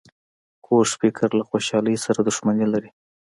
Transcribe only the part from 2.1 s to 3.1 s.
دښمني لري